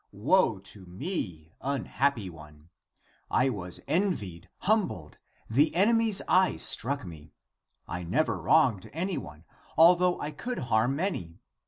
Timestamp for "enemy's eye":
5.75-6.57